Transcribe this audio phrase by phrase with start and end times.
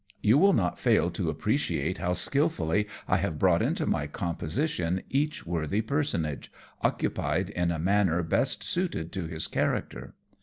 [0.23, 5.45] You will not fail to appreciate how skilfully I have brought into my composition each
[5.45, 10.15] worthy personage, occupied in a manner best suited to his character.